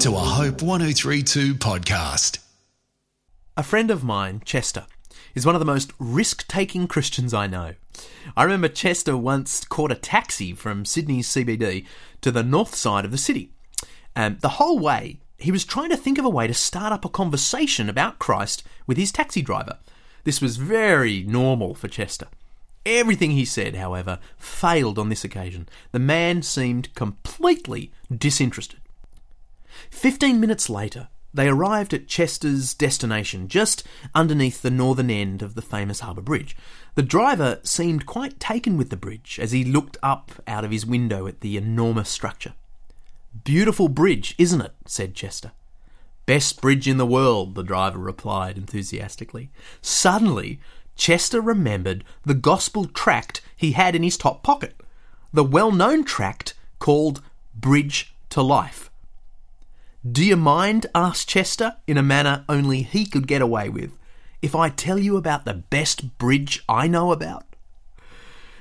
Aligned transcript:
to 0.00 0.16
a 0.16 0.18
Hope 0.18 0.62
1032 0.62 1.56
podcast. 1.56 2.38
A 3.54 3.62
friend 3.62 3.90
of 3.90 4.02
mine, 4.02 4.40
Chester, 4.46 4.86
is 5.34 5.44
one 5.44 5.54
of 5.54 5.58
the 5.58 5.66
most 5.66 5.92
risk 5.98 6.48
taking 6.48 6.88
Christians 6.88 7.34
I 7.34 7.46
know. 7.46 7.74
I 8.34 8.44
remember 8.44 8.68
Chester 8.68 9.14
once 9.14 9.62
caught 9.66 9.92
a 9.92 9.96
taxi 9.96 10.54
from 10.54 10.86
Sydney's 10.86 11.28
CBD 11.28 11.84
to 12.22 12.30
the 12.30 12.42
north 12.42 12.74
side 12.74 13.04
of 13.04 13.10
the 13.10 13.18
city. 13.18 13.50
And 14.16 14.40
the 14.40 14.56
whole 14.56 14.78
way, 14.78 15.18
he 15.36 15.52
was 15.52 15.66
trying 15.66 15.90
to 15.90 15.98
think 15.98 16.16
of 16.16 16.24
a 16.24 16.30
way 16.30 16.46
to 16.46 16.54
start 16.54 16.94
up 16.94 17.04
a 17.04 17.10
conversation 17.10 17.90
about 17.90 18.18
Christ 18.18 18.62
with 18.86 18.96
his 18.96 19.12
taxi 19.12 19.42
driver. 19.42 19.76
This 20.24 20.40
was 20.40 20.56
very 20.56 21.24
normal 21.24 21.74
for 21.74 21.88
Chester. 21.88 22.28
Everything 22.86 23.32
he 23.32 23.44
said, 23.44 23.74
however, 23.74 24.18
failed 24.38 24.98
on 24.98 25.10
this 25.10 25.24
occasion. 25.24 25.68
The 25.92 25.98
man 25.98 26.40
seemed 26.40 26.94
completely 26.94 27.92
disinterested. 28.10 28.79
Fifteen 29.90 30.40
minutes 30.40 30.68
later, 30.68 31.08
they 31.32 31.48
arrived 31.48 31.94
at 31.94 32.08
Chester's 32.08 32.74
destination, 32.74 33.46
just 33.46 33.86
underneath 34.14 34.62
the 34.62 34.70
northern 34.70 35.10
end 35.10 35.42
of 35.42 35.54
the 35.54 35.62
famous 35.62 36.00
Harbour 36.00 36.22
Bridge. 36.22 36.56
The 36.96 37.02
driver 37.02 37.60
seemed 37.62 38.04
quite 38.04 38.40
taken 38.40 38.76
with 38.76 38.90
the 38.90 38.96
bridge 38.96 39.38
as 39.40 39.52
he 39.52 39.64
looked 39.64 39.96
up 40.02 40.32
out 40.46 40.64
of 40.64 40.72
his 40.72 40.84
window 40.84 41.26
at 41.26 41.40
the 41.40 41.56
enormous 41.56 42.08
structure. 42.08 42.54
Beautiful 43.44 43.88
bridge, 43.88 44.34
isn't 44.38 44.60
it? 44.60 44.74
said 44.86 45.14
Chester. 45.14 45.52
Best 46.26 46.60
bridge 46.60 46.88
in 46.88 46.96
the 46.96 47.06
world, 47.06 47.54
the 47.54 47.62
driver 47.62 47.98
replied 47.98 48.58
enthusiastically. 48.58 49.50
Suddenly, 49.80 50.60
Chester 50.96 51.40
remembered 51.40 52.04
the 52.24 52.34
gospel 52.34 52.86
tract 52.86 53.40
he 53.56 53.72
had 53.72 53.94
in 53.94 54.02
his 54.02 54.16
top 54.16 54.42
pocket, 54.42 54.74
the 55.32 55.44
well 55.44 55.70
known 55.70 56.04
tract 56.04 56.54
called 56.78 57.22
Bridge 57.54 58.14
to 58.30 58.42
Life. 58.42 58.89
Do 60.08 60.24
you 60.24 60.36
mind, 60.36 60.86
asked 60.94 61.28
Chester, 61.28 61.76
in 61.86 61.98
a 61.98 62.02
manner 62.02 62.46
only 62.48 62.80
he 62.80 63.04
could 63.04 63.26
get 63.26 63.42
away 63.42 63.68
with, 63.68 63.98
if 64.40 64.54
I 64.54 64.70
tell 64.70 64.98
you 64.98 65.18
about 65.18 65.44
the 65.44 65.52
best 65.52 66.16
bridge 66.16 66.64
I 66.66 66.88
know 66.88 67.12
about? 67.12 67.44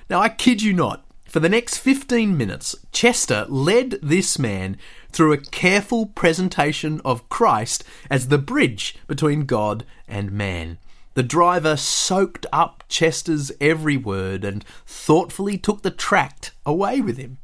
Now, 0.09 0.19
I 0.19 0.27
kid 0.27 0.61
you 0.61 0.73
not, 0.73 1.05
for 1.23 1.39
the 1.39 1.47
next 1.47 1.77
15 1.77 2.35
minutes, 2.35 2.75
Chester 2.91 3.45
led 3.47 3.91
this 4.01 4.37
man 4.37 4.75
through 5.13 5.31
a 5.31 5.37
careful 5.37 6.07
presentation 6.07 6.99
of 7.05 7.29
Christ 7.29 7.85
as 8.09 8.27
the 8.27 8.37
bridge 8.37 8.97
between 9.07 9.45
God 9.45 9.85
and 10.09 10.33
man. 10.33 10.77
The 11.13 11.23
driver 11.23 11.77
soaked 11.77 12.47
up 12.51 12.83
Chester's 12.89 13.49
every 13.61 13.95
word 13.95 14.43
and 14.43 14.65
thoughtfully 14.85 15.57
took 15.57 15.83
the 15.83 15.91
tract 15.91 16.51
away 16.65 16.99
with 16.99 17.15
him. 17.15 17.37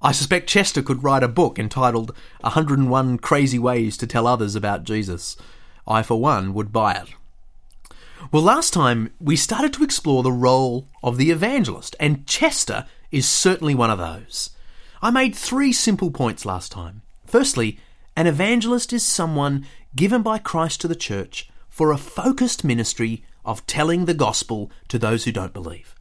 I 0.00 0.12
suspect 0.12 0.48
Chester 0.48 0.80
could 0.80 1.02
write 1.02 1.24
a 1.24 1.28
book 1.28 1.58
entitled 1.58 2.14
101 2.42 3.18
Crazy 3.18 3.58
Ways 3.58 3.96
to 3.96 4.06
Tell 4.06 4.28
Others 4.28 4.54
About 4.54 4.84
Jesus. 4.84 5.36
I, 5.88 6.02
for 6.02 6.20
one, 6.20 6.54
would 6.54 6.72
buy 6.72 6.92
it. 6.92 7.08
Well, 8.30 8.42
last 8.42 8.72
time 8.72 9.12
we 9.20 9.34
started 9.34 9.72
to 9.72 9.82
explore 9.82 10.22
the 10.22 10.30
role 10.30 10.86
of 11.02 11.16
the 11.16 11.32
evangelist, 11.32 11.96
and 11.98 12.26
Chester 12.26 12.86
is 13.10 13.28
certainly 13.28 13.74
one 13.74 13.90
of 13.90 13.98
those. 13.98 14.50
I 15.02 15.10
made 15.10 15.34
three 15.34 15.72
simple 15.72 16.12
points 16.12 16.44
last 16.44 16.70
time. 16.70 17.02
Firstly, 17.26 17.80
an 18.14 18.26
evangelist 18.26 18.92
is 18.92 19.04
someone 19.04 19.66
given 19.96 20.22
by 20.22 20.38
Christ 20.38 20.80
to 20.82 20.88
the 20.88 20.94
church 20.94 21.48
for 21.68 21.90
a 21.90 21.98
focused 21.98 22.64
ministry 22.64 23.24
of 23.44 23.66
telling 23.66 24.04
the 24.04 24.14
gospel 24.14 24.70
to 24.88 24.98
those 24.98 25.24
who 25.24 25.32
don't 25.32 25.52
believe. 25.52 25.94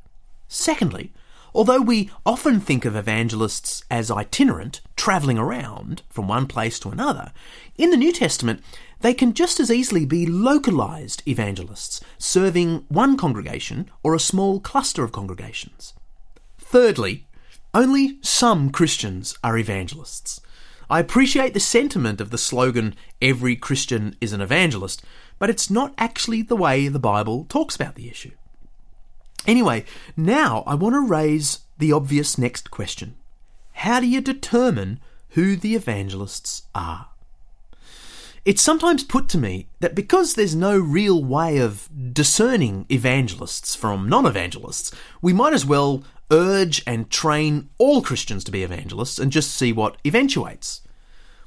Secondly, 0.48 1.14
although 1.58 1.82
we 1.82 2.12
often 2.24 2.60
think 2.60 2.86
of 2.86 2.96
evangelists 2.96 3.84
as 3.90 4.12
itinerant, 4.12 4.80
travelling 4.96 5.40
around 5.40 6.04
from 6.08 6.28
one 6.28 6.46
place 6.46 6.78
to 6.78 6.90
another, 6.90 7.34
in 7.80 7.90
the 7.90 7.98
New 7.98 8.14
Testament 8.14 8.62
they 9.02 9.12
can 9.12 9.34
just 9.34 9.60
as 9.60 9.72
easily 9.72 10.06
be 10.06 10.28
localised 10.28 11.28
evangelists, 11.28 12.00
serving 12.20 12.86
one 12.90 13.18
congregation 13.18 13.90
or 14.04 14.14
a 14.14 14.20
small 14.20 14.60
cluster 14.60 15.04
of 15.04 15.12
congregations. 15.12 15.96
Thirdly, 16.60 17.26
only 17.74 18.20
some 18.22 18.70
Christians 18.70 19.36
are 19.44 19.58
evangelists. 19.58 20.40
I 20.92 21.00
appreciate 21.00 21.56
the 21.56 21.60
sentiment 21.60 22.22
of 22.22 22.30
the 22.30 22.38
slogan, 22.38 22.94
every 23.20 23.56
Christian 23.56 24.16
is 24.22 24.32
an 24.32 24.42
evangelist, 24.42 25.04
but 25.40 25.50
it's 25.50 25.72
not 25.72 25.96
actually 25.98 26.44
the 26.44 26.56
way 26.56 26.88
the 26.88 27.00
Bible 27.00 27.46
talks 27.50 27.76
about 27.76 27.96
the 27.96 28.10
issue. 28.10 28.32
Anyway, 29.46 29.86
now 30.16 30.64
I 30.66 30.76
want 30.76 30.94
to 30.96 31.06
raise 31.06 31.60
the 31.78 31.92
obvious 31.92 32.38
next 32.38 32.72
question 32.72 33.16
How 33.74 34.00
do 34.00 34.08
you 34.08 34.22
determine 34.22 35.00
who 35.30 35.56
the 35.56 35.76
evangelists 35.76 36.64
are? 36.74 37.10
It's 38.48 38.62
sometimes 38.62 39.04
put 39.04 39.28
to 39.30 39.38
me 39.38 39.68
that 39.82 39.94
because 39.94 40.34
there's 40.34 40.56
no 40.56 40.80
real 40.80 41.22
way 41.22 41.58
of 41.58 41.90
discerning 42.14 42.86
evangelists 42.90 43.76
from 43.76 44.08
non 44.08 44.26
evangelists, 44.26 44.92
we 45.22 45.34
might 45.34 45.54
as 45.54 45.66
well 45.66 46.04
urge 46.32 46.82
and 46.88 47.10
train 47.10 47.70
all 47.78 48.02
Christians 48.02 48.44
to 48.46 48.52
be 48.52 48.64
evangelists 48.64 49.20
and 49.20 49.32
just 49.32 49.54
see 49.54 49.74
what 49.74 49.98
eventuates. 50.06 50.82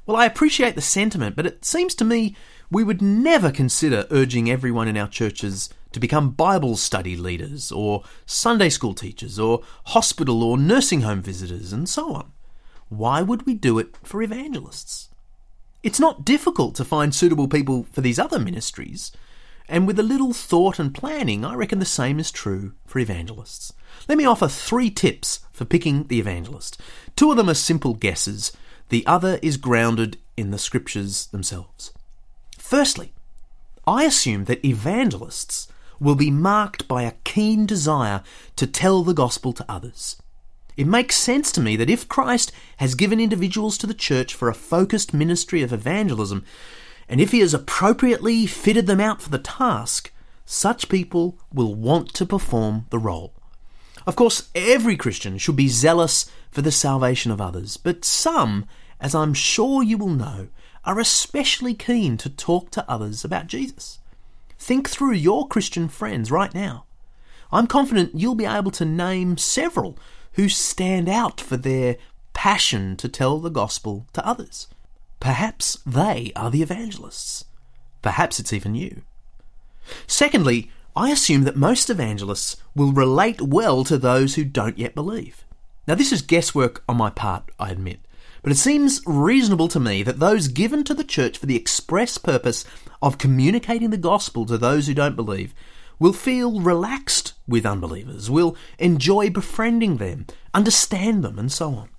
Well, 0.05 0.17
I 0.17 0.25
appreciate 0.25 0.75
the 0.75 0.81
sentiment, 0.81 1.35
but 1.35 1.45
it 1.45 1.65
seems 1.65 1.95
to 1.95 2.05
me 2.05 2.35
we 2.69 2.83
would 2.83 3.01
never 3.01 3.51
consider 3.51 4.07
urging 4.11 4.49
everyone 4.49 4.87
in 4.87 4.97
our 4.97 5.07
churches 5.07 5.69
to 5.91 5.99
become 5.99 6.31
Bible 6.31 6.75
study 6.75 7.15
leaders, 7.15 7.71
or 7.71 8.03
Sunday 8.25 8.69
school 8.69 8.93
teachers, 8.93 9.37
or 9.37 9.63
hospital 9.85 10.43
or 10.43 10.57
nursing 10.57 11.01
home 11.01 11.21
visitors, 11.21 11.73
and 11.73 11.87
so 11.87 12.13
on. 12.13 12.31
Why 12.89 13.21
would 13.21 13.45
we 13.45 13.53
do 13.53 13.79
it 13.79 13.95
for 14.03 14.21
evangelists? 14.21 15.09
It's 15.83 15.99
not 15.99 16.25
difficult 16.25 16.75
to 16.75 16.85
find 16.85 17.13
suitable 17.13 17.47
people 17.47 17.87
for 17.91 18.01
these 18.01 18.19
other 18.19 18.39
ministries, 18.39 19.11
and 19.67 19.87
with 19.87 19.97
a 19.97 20.03
little 20.03 20.33
thought 20.33 20.79
and 20.79 20.93
planning, 20.93 21.45
I 21.45 21.55
reckon 21.55 21.79
the 21.79 21.85
same 21.85 22.19
is 22.19 22.31
true 22.31 22.73
for 22.85 22.99
evangelists. 22.99 23.73
Let 24.07 24.17
me 24.17 24.25
offer 24.25 24.47
three 24.47 24.89
tips 24.89 25.39
for 25.51 25.65
picking 25.65 26.07
the 26.07 26.19
evangelist. 26.19 26.79
Two 27.15 27.31
of 27.31 27.37
them 27.37 27.49
are 27.49 27.53
simple 27.53 27.93
guesses, 27.93 28.51
the 28.89 29.07
other 29.07 29.39
is 29.41 29.55
grounded 29.55 30.17
in 30.35 30.51
the 30.51 30.57
scriptures 30.57 31.27
themselves. 31.27 31.93
Firstly, 32.57 33.13
I 33.87 34.03
assume 34.03 34.45
that 34.45 34.65
evangelists 34.65 35.67
will 36.01 36.15
be 36.15 36.31
marked 36.31 36.87
by 36.87 37.03
a 37.03 37.13
keen 37.23 37.65
desire 37.65 38.23
to 38.55 38.65
tell 38.65 39.03
the 39.03 39.13
gospel 39.13 39.53
to 39.53 39.65
others. 39.69 40.21
It 40.75 40.87
makes 40.87 41.15
sense 41.15 41.51
to 41.51 41.61
me 41.61 41.75
that 41.75 41.89
if 41.91 42.07
Christ 42.07 42.51
has 42.77 42.95
given 42.95 43.19
individuals 43.19 43.77
to 43.77 43.87
the 43.87 43.93
church 43.93 44.33
for 44.33 44.49
a 44.49 44.55
focused 44.55 45.13
ministry 45.13 45.61
of 45.61 45.71
evangelism, 45.71 46.43
and 47.07 47.21
if 47.21 47.31
he 47.31 47.39
has 47.41 47.53
appropriately 47.53 48.47
fitted 48.47 48.87
them 48.87 48.99
out 48.99 49.21
for 49.21 49.29
the 49.29 49.37
task, 49.37 50.11
such 50.43 50.89
people 50.89 51.37
will 51.53 51.75
want 51.75 52.13
to 52.15 52.25
perform 52.25 52.87
the 52.89 52.99
role. 52.99 53.33
Of 54.07 54.15
course, 54.15 54.49
every 54.55 54.97
Christian 54.97 55.37
should 55.37 55.55
be 55.55 55.67
zealous 55.67 56.25
for 56.49 56.63
the 56.63 56.71
salvation 56.71 57.31
of 57.31 57.39
others, 57.39 57.77
but 57.77 58.03
some, 58.03 58.65
as 58.99 59.13
I'm 59.13 59.35
sure 59.35 59.83
you 59.83 59.99
will 59.99 60.09
know, 60.09 60.47
are 60.83 60.99
especially 60.99 61.75
keen 61.75 62.17
to 62.17 62.29
talk 62.29 62.71
to 62.71 62.89
others 62.89 63.23
about 63.23 63.45
Jesus. 63.45 63.99
Think 64.61 64.87
through 64.87 65.13
your 65.13 65.47
Christian 65.47 65.87
friends 65.87 66.29
right 66.29 66.53
now. 66.53 66.85
I'm 67.51 67.65
confident 67.65 68.11
you'll 68.13 68.35
be 68.35 68.45
able 68.45 68.69
to 68.69 68.85
name 68.85 69.35
several 69.37 69.97
who 70.33 70.49
stand 70.49 71.09
out 71.09 71.41
for 71.41 71.57
their 71.57 71.97
passion 72.33 72.95
to 72.97 73.09
tell 73.09 73.39
the 73.39 73.49
gospel 73.49 74.05
to 74.13 74.23
others. 74.25 74.67
Perhaps 75.19 75.79
they 75.83 76.31
are 76.35 76.51
the 76.51 76.61
evangelists. 76.61 77.45
Perhaps 78.03 78.39
it's 78.39 78.53
even 78.53 78.75
you. 78.75 79.01
Secondly, 80.05 80.69
I 80.95 81.09
assume 81.09 81.41
that 81.45 81.55
most 81.55 81.89
evangelists 81.89 82.57
will 82.75 82.93
relate 82.93 83.41
well 83.41 83.83
to 83.85 83.97
those 83.97 84.35
who 84.35 84.45
don't 84.45 84.77
yet 84.77 84.93
believe. 84.93 85.43
Now, 85.87 85.95
this 85.95 86.11
is 86.11 86.21
guesswork 86.21 86.83
on 86.87 86.97
my 86.97 87.09
part, 87.09 87.49
I 87.57 87.71
admit, 87.71 87.99
but 88.41 88.51
it 88.51 88.57
seems 88.57 89.01
reasonable 89.05 89.67
to 89.67 89.79
me 89.79 90.03
that 90.03 90.19
those 90.19 90.47
given 90.47 90.83
to 90.83 90.93
the 90.93 91.03
church 91.03 91.37
for 91.37 91.45
the 91.45 91.55
express 91.55 92.17
purpose 92.17 92.65
of 93.01 93.17
communicating 93.17 93.89
the 93.89 93.97
gospel 93.97 94.45
to 94.45 94.57
those 94.57 94.87
who 94.87 94.93
don't 94.93 95.15
believe 95.15 95.53
will 95.99 96.13
feel 96.13 96.59
relaxed 96.61 97.33
with 97.47 97.65
unbelievers, 97.65 98.29
will 98.29 98.55
enjoy 98.79 99.29
befriending 99.29 99.97
them, 99.97 100.25
understand 100.53 101.23
them, 101.23 101.37
and 101.37 101.51
so 101.51 101.75
on. 101.75 101.89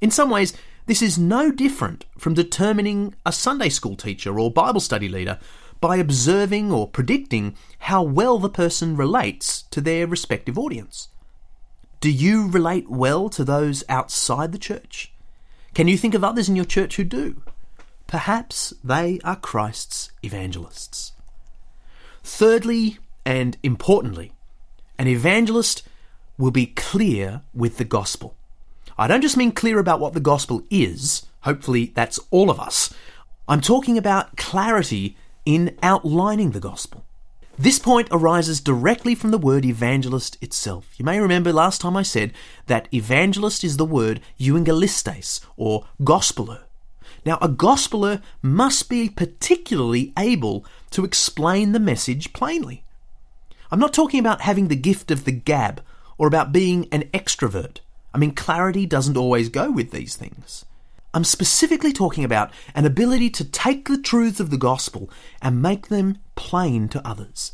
In 0.00 0.10
some 0.10 0.30
ways, 0.30 0.52
this 0.86 1.00
is 1.00 1.16
no 1.16 1.52
different 1.52 2.04
from 2.18 2.34
determining 2.34 3.14
a 3.24 3.32
Sunday 3.32 3.68
school 3.68 3.96
teacher 3.96 4.38
or 4.38 4.50
Bible 4.50 4.80
study 4.80 5.08
leader 5.08 5.38
by 5.80 5.96
observing 5.96 6.72
or 6.72 6.88
predicting 6.88 7.56
how 7.80 8.02
well 8.02 8.38
the 8.38 8.48
person 8.48 8.96
relates 8.96 9.62
to 9.62 9.80
their 9.80 10.06
respective 10.06 10.58
audience. 10.58 11.08
Do 12.00 12.10
you 12.10 12.48
relate 12.48 12.88
well 12.88 13.28
to 13.30 13.44
those 13.44 13.84
outside 13.88 14.52
the 14.52 14.58
church? 14.58 15.12
Can 15.76 15.88
you 15.88 15.98
think 15.98 16.14
of 16.14 16.24
others 16.24 16.48
in 16.48 16.56
your 16.56 16.64
church 16.64 16.96
who 16.96 17.04
do? 17.04 17.42
Perhaps 18.06 18.72
they 18.82 19.20
are 19.22 19.36
Christ's 19.36 20.10
evangelists. 20.22 21.12
Thirdly, 22.24 22.96
and 23.26 23.58
importantly, 23.62 24.32
an 24.98 25.06
evangelist 25.06 25.82
will 26.38 26.50
be 26.50 26.64
clear 26.64 27.42
with 27.52 27.76
the 27.76 27.84
gospel. 27.84 28.34
I 28.96 29.06
don't 29.06 29.20
just 29.20 29.36
mean 29.36 29.52
clear 29.52 29.78
about 29.78 30.00
what 30.00 30.14
the 30.14 30.18
gospel 30.18 30.62
is, 30.70 31.26
hopefully 31.40 31.92
that's 31.94 32.18
all 32.30 32.48
of 32.48 32.58
us. 32.58 32.94
I'm 33.46 33.60
talking 33.60 33.98
about 33.98 34.38
clarity 34.38 35.18
in 35.44 35.76
outlining 35.82 36.52
the 36.52 36.58
gospel. 36.58 37.04
This 37.58 37.78
point 37.78 38.08
arises 38.10 38.60
directly 38.60 39.14
from 39.14 39.30
the 39.30 39.38
word 39.38 39.64
evangelist 39.64 40.36
itself. 40.42 40.90
You 40.98 41.06
may 41.06 41.18
remember 41.18 41.54
last 41.54 41.80
time 41.80 41.96
I 41.96 42.02
said 42.02 42.34
that 42.66 42.86
evangelist 42.92 43.64
is 43.64 43.78
the 43.78 43.84
word 43.86 44.20
euangelistes 44.36 45.40
or 45.56 45.86
gospeler. 46.02 46.64
Now, 47.24 47.38
a 47.40 47.48
gospeler 47.48 48.22
must 48.42 48.90
be 48.90 49.08
particularly 49.08 50.12
able 50.18 50.66
to 50.90 51.04
explain 51.04 51.72
the 51.72 51.80
message 51.80 52.34
plainly. 52.34 52.84
I'm 53.70 53.80
not 53.80 53.94
talking 53.94 54.20
about 54.20 54.42
having 54.42 54.68
the 54.68 54.76
gift 54.76 55.10
of 55.10 55.24
the 55.24 55.32
gab 55.32 55.82
or 56.18 56.26
about 56.28 56.52
being 56.52 56.86
an 56.92 57.04
extrovert. 57.14 57.78
I 58.12 58.18
mean, 58.18 58.34
clarity 58.34 58.84
doesn't 58.84 59.16
always 59.16 59.48
go 59.48 59.70
with 59.70 59.92
these 59.92 60.14
things. 60.14 60.66
I'm 61.16 61.24
specifically 61.24 61.94
talking 61.94 62.24
about 62.24 62.50
an 62.74 62.84
ability 62.84 63.30
to 63.30 63.44
take 63.44 63.88
the 63.88 63.96
truths 63.96 64.38
of 64.38 64.50
the 64.50 64.58
gospel 64.58 65.08
and 65.40 65.62
make 65.62 65.88
them 65.88 66.18
plain 66.34 66.90
to 66.90 67.08
others. 67.08 67.52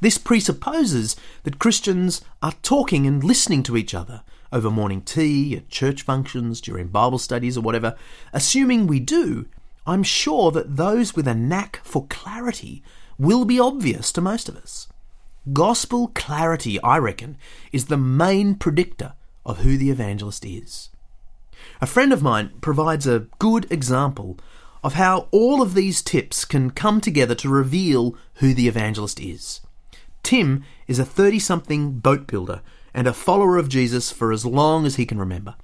This 0.00 0.18
presupposes 0.18 1.16
that 1.42 1.58
Christians 1.58 2.20
are 2.44 2.54
talking 2.62 3.04
and 3.08 3.24
listening 3.24 3.64
to 3.64 3.76
each 3.76 3.92
other 3.92 4.22
over 4.52 4.70
morning 4.70 5.02
tea, 5.02 5.56
at 5.56 5.68
church 5.68 6.02
functions, 6.02 6.60
during 6.60 6.86
Bible 6.86 7.18
studies, 7.18 7.58
or 7.58 7.62
whatever. 7.62 7.96
Assuming 8.32 8.86
we 8.86 9.00
do, 9.00 9.46
I'm 9.84 10.04
sure 10.04 10.52
that 10.52 10.76
those 10.76 11.16
with 11.16 11.26
a 11.26 11.34
knack 11.34 11.80
for 11.82 12.06
clarity 12.06 12.84
will 13.18 13.44
be 13.44 13.58
obvious 13.58 14.12
to 14.12 14.20
most 14.20 14.48
of 14.48 14.56
us. 14.56 14.86
Gospel 15.52 16.12
clarity, 16.14 16.80
I 16.82 16.98
reckon, 16.98 17.36
is 17.72 17.86
the 17.86 17.96
main 17.96 18.54
predictor 18.54 19.14
of 19.44 19.58
who 19.58 19.76
the 19.76 19.90
evangelist 19.90 20.44
is. 20.44 20.90
A 21.80 21.86
friend 21.86 22.12
of 22.12 22.22
mine 22.22 22.52
provides 22.60 23.06
a 23.06 23.26
good 23.38 23.70
example 23.70 24.38
of 24.82 24.94
how 24.94 25.28
all 25.30 25.62
of 25.62 25.74
these 25.74 26.02
tips 26.02 26.44
can 26.44 26.70
come 26.70 27.00
together 27.00 27.34
to 27.36 27.48
reveal 27.48 28.16
who 28.34 28.52
the 28.52 28.68
evangelist 28.68 29.20
is. 29.20 29.60
Tim 30.22 30.64
is 30.86 30.98
a 30.98 31.04
30 31.04 31.38
something 31.38 31.92
boat 31.98 32.26
builder 32.26 32.62
and 32.94 33.06
a 33.06 33.12
follower 33.12 33.56
of 33.56 33.68
Jesus 33.68 34.10
for 34.10 34.32
as 34.32 34.44
long 34.44 34.86
as 34.86 34.96
he 34.96 35.06
can 35.06 35.18
remember. 35.18 35.54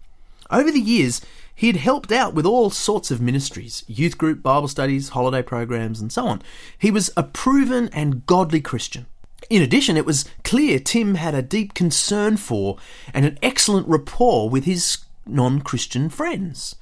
Over 0.50 0.70
the 0.70 0.80
years, 0.80 1.20
he 1.54 1.66
had 1.66 1.76
helped 1.76 2.12
out 2.12 2.34
with 2.34 2.46
all 2.46 2.70
sorts 2.70 3.10
of 3.10 3.20
ministries 3.20 3.84
youth 3.86 4.16
group, 4.16 4.42
Bible 4.42 4.68
studies, 4.68 5.10
holiday 5.10 5.42
programs, 5.42 6.00
and 6.00 6.12
so 6.12 6.26
on. 6.26 6.42
He 6.78 6.90
was 6.90 7.10
a 7.16 7.22
proven 7.22 7.88
and 7.92 8.24
godly 8.26 8.60
Christian. 8.60 9.06
In 9.50 9.62
addition, 9.62 9.96
it 9.96 10.06
was 10.06 10.24
clear 10.44 10.78
Tim 10.78 11.16
had 11.16 11.34
a 11.34 11.42
deep 11.42 11.74
concern 11.74 12.36
for 12.36 12.78
and 13.12 13.24
an 13.24 13.38
excellent 13.42 13.88
rapport 13.88 14.48
with 14.48 14.64
his 14.64 14.98
non 15.28 15.60
Christian 15.60 16.08
friends. 16.08 16.76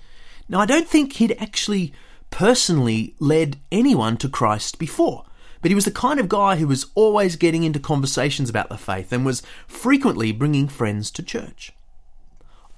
Now, 0.49 0.61
I 0.61 0.67
don't 0.67 0.89
think 0.89 1.15
he'd 1.15 1.37
actually 1.39 1.93
personally 2.31 3.15
led 3.19 3.57
anyone 3.73 4.17
to 4.19 4.29
Christ 4.29 4.79
before, 4.79 5.25
but 5.61 5.71
he 5.71 5.75
was 5.75 5.85
the 5.85 5.91
kind 5.91 6.21
of 6.21 6.29
guy 6.29 6.57
who 6.57 6.67
was 6.67 6.87
always 6.95 7.37
getting 7.37 7.65
into 7.65 7.81
conversations 7.81 8.49
about 8.49 8.69
the 8.69 8.79
faith 8.79 9.13
and 9.13 9.25
was 9.25 9.43
frequently 9.67 10.33
bringing 10.33 10.69
friends 10.69 11.11
to 11.13 11.23
church. 11.23 11.73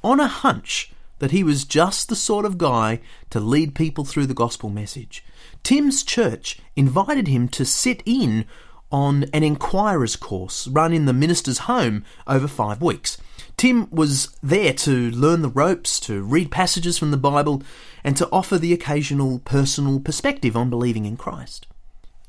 On 0.02 0.20
a 0.20 0.28
hunch 0.28 0.92
that 1.18 1.32
he 1.32 1.42
was 1.42 1.64
just 1.64 2.08
the 2.08 2.16
sort 2.16 2.44
of 2.44 2.58
guy 2.58 3.00
to 3.30 3.40
lead 3.40 3.74
people 3.74 4.04
through 4.04 4.26
the 4.26 4.34
gospel 4.34 4.70
message, 4.70 5.24
Tim's 5.62 6.02
church 6.02 6.60
invited 6.76 7.28
him 7.28 7.48
to 7.48 7.64
sit 7.64 8.02
in 8.06 8.44
on 8.90 9.24
an 9.34 9.42
inquirer's 9.42 10.16
course 10.16 10.66
run 10.68 10.92
in 10.92 11.04
the 11.04 11.12
minister's 11.12 11.58
home 11.58 12.04
over 12.26 12.48
five 12.48 12.80
weeks. 12.80 13.18
Tim 13.58 13.90
was 13.90 14.28
there 14.40 14.72
to 14.72 15.10
learn 15.10 15.42
the 15.42 15.48
ropes, 15.48 15.98
to 16.00 16.22
read 16.22 16.52
passages 16.52 16.96
from 16.96 17.10
the 17.10 17.16
Bible, 17.16 17.60
and 18.04 18.16
to 18.16 18.28
offer 18.30 18.56
the 18.56 18.72
occasional 18.72 19.40
personal 19.40 19.98
perspective 19.98 20.56
on 20.56 20.70
believing 20.70 21.04
in 21.04 21.16
Christ. 21.16 21.66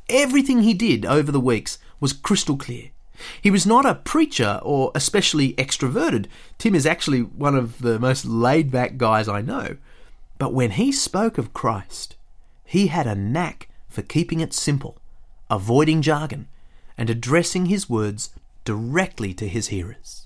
Everything 0.09 0.63
he 0.63 0.73
did 0.73 1.05
over 1.05 1.31
the 1.31 1.39
weeks 1.39 1.77
was 1.99 2.13
crystal 2.13 2.57
clear. 2.57 2.89
He 3.39 3.51
was 3.51 3.67
not 3.67 3.85
a 3.85 3.93
preacher 3.93 4.59
or 4.63 4.91
especially 4.95 5.53
extroverted. 5.53 6.25
Tim 6.57 6.73
is 6.73 6.87
actually 6.87 7.21
one 7.21 7.53
of 7.53 7.77
the 7.83 7.99
most 7.99 8.25
laid 8.25 8.71
back 8.71 8.97
guys 8.97 9.27
I 9.27 9.41
know. 9.41 9.77
But 10.39 10.55
when 10.55 10.71
he 10.71 10.91
spoke 10.91 11.37
of 11.37 11.53
Christ, 11.53 12.15
he 12.65 12.87
had 12.87 13.05
a 13.05 13.13
knack 13.13 13.69
for 13.87 14.01
keeping 14.01 14.39
it 14.39 14.51
simple, 14.51 14.97
avoiding 15.47 16.01
jargon, 16.01 16.47
and 16.97 17.07
addressing 17.07 17.67
his 17.67 17.87
words 17.87 18.31
directly 18.65 19.31
to 19.35 19.47
his 19.47 19.67
hearers. 19.67 20.25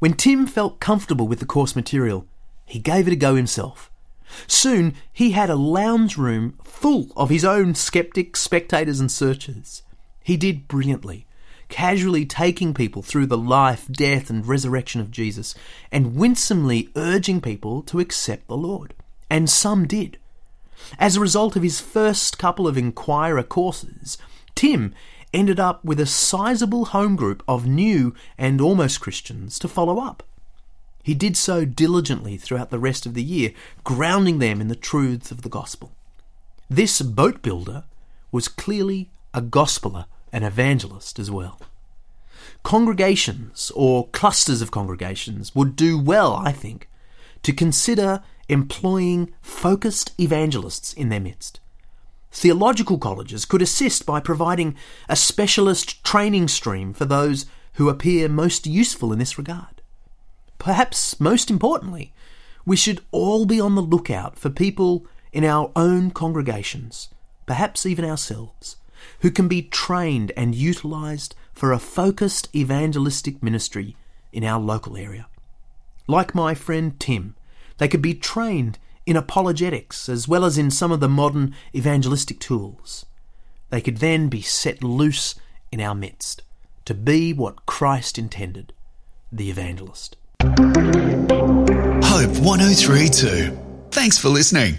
When 0.00 0.14
Tim 0.14 0.46
felt 0.46 0.80
comfortable 0.80 1.28
with 1.28 1.40
the 1.40 1.46
course 1.46 1.76
material, 1.76 2.26
he 2.64 2.78
gave 2.78 3.06
it 3.06 3.12
a 3.12 3.16
go 3.16 3.34
himself. 3.34 3.90
Soon 4.46 4.94
he 5.12 5.32
had 5.32 5.50
a 5.50 5.56
lounge 5.56 6.16
room 6.16 6.58
full 6.64 7.08
of 7.18 7.28
his 7.28 7.44
own 7.44 7.74
skeptics, 7.74 8.40
spectators, 8.40 8.98
and 8.98 9.12
searchers. 9.12 9.82
He 10.22 10.38
did 10.38 10.68
brilliantly, 10.68 11.26
casually 11.68 12.24
taking 12.24 12.72
people 12.72 13.02
through 13.02 13.26
the 13.26 13.36
life, 13.36 13.88
death, 13.90 14.30
and 14.30 14.46
resurrection 14.46 15.02
of 15.02 15.10
Jesus, 15.10 15.54
and 15.92 16.16
winsomely 16.16 16.88
urging 16.96 17.42
people 17.42 17.82
to 17.82 18.00
accept 18.00 18.48
the 18.48 18.56
Lord. 18.56 18.94
And 19.28 19.50
some 19.50 19.86
did. 19.86 20.16
As 20.98 21.14
a 21.14 21.20
result 21.20 21.56
of 21.56 21.62
his 21.62 21.78
first 21.78 22.38
couple 22.38 22.66
of 22.66 22.78
Inquirer 22.78 23.42
courses, 23.42 24.16
Tim 24.54 24.94
ended 25.32 25.60
up 25.60 25.84
with 25.84 26.00
a 26.00 26.06
sizable 26.06 26.86
home 26.86 27.16
group 27.16 27.42
of 27.46 27.66
new 27.66 28.14
and 28.36 28.60
almost 28.60 29.00
Christians 29.00 29.58
to 29.58 29.68
follow 29.68 29.98
up. 29.98 30.22
He 31.02 31.14
did 31.14 31.36
so 31.36 31.64
diligently 31.64 32.36
throughout 32.36 32.70
the 32.70 32.78
rest 32.78 33.06
of 33.06 33.14
the 33.14 33.22
year, 33.22 33.52
grounding 33.84 34.38
them 34.38 34.60
in 34.60 34.68
the 34.68 34.76
truths 34.76 35.30
of 35.30 35.42
the 35.42 35.48
gospel. 35.48 35.92
This 36.68 37.00
boat 37.02 37.42
builder 37.42 37.84
was 38.30 38.48
clearly 38.48 39.10
a 39.32 39.40
gospeler, 39.40 40.04
an 40.32 40.42
evangelist 40.42 41.18
as 41.18 41.30
well. 41.30 41.60
Congregations 42.62 43.72
or 43.74 44.08
clusters 44.08 44.60
of 44.60 44.70
congregations 44.70 45.54
would 45.54 45.74
do 45.74 45.98
well, 45.98 46.34
I 46.34 46.52
think, 46.52 46.88
to 47.42 47.52
consider 47.52 48.22
employing 48.48 49.32
focused 49.40 50.12
evangelists 50.20 50.92
in 50.92 51.08
their 51.08 51.20
midst. 51.20 51.60
Theological 52.32 52.98
colleges 52.98 53.44
could 53.44 53.62
assist 53.62 54.06
by 54.06 54.20
providing 54.20 54.76
a 55.08 55.16
specialist 55.16 56.02
training 56.04 56.48
stream 56.48 56.92
for 56.92 57.04
those 57.04 57.46
who 57.74 57.88
appear 57.88 58.28
most 58.28 58.66
useful 58.66 59.12
in 59.12 59.18
this 59.18 59.36
regard. 59.36 59.82
Perhaps 60.58 61.18
most 61.18 61.50
importantly, 61.50 62.12
we 62.64 62.76
should 62.76 63.00
all 63.10 63.46
be 63.46 63.60
on 63.60 63.74
the 63.74 63.82
lookout 63.82 64.38
for 64.38 64.50
people 64.50 65.06
in 65.32 65.44
our 65.44 65.72
own 65.74 66.10
congregations, 66.10 67.08
perhaps 67.46 67.86
even 67.86 68.04
ourselves, 68.04 68.76
who 69.20 69.30
can 69.30 69.48
be 69.48 69.62
trained 69.62 70.32
and 70.36 70.54
utilised 70.54 71.34
for 71.52 71.72
a 71.72 71.78
focused 71.78 72.54
evangelistic 72.54 73.42
ministry 73.42 73.96
in 74.32 74.44
our 74.44 74.60
local 74.60 74.96
area. 74.96 75.26
Like 76.06 76.34
my 76.34 76.54
friend 76.54 76.98
Tim, 77.00 77.34
they 77.78 77.88
could 77.88 78.02
be 78.02 78.14
trained 78.14 78.78
in 79.10 79.16
apologetics 79.16 80.08
as 80.08 80.28
well 80.28 80.44
as 80.44 80.56
in 80.56 80.70
some 80.70 80.92
of 80.92 81.00
the 81.00 81.08
modern 81.08 81.54
evangelistic 81.74 82.38
tools. 82.38 83.04
They 83.68 83.80
could 83.80 83.98
then 83.98 84.28
be 84.28 84.42
set 84.42 84.82
loose 84.82 85.34
in 85.70 85.80
our 85.80 85.94
midst 85.94 86.42
to 86.84 86.94
be 86.94 87.32
what 87.32 87.66
Christ 87.66 88.18
intended 88.18 88.72
the 89.30 89.50
evangelist. 89.50 90.16
Hope 90.42 92.36
1032. 92.38 93.58
Thanks 93.90 94.18
for 94.18 94.28
listening. 94.28 94.76